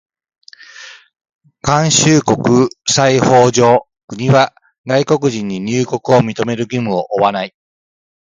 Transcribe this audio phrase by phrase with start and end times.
[1.63, 4.55] 慣習国際法上、国は
[4.87, 7.53] 外国人に入国を認める義務を負わない。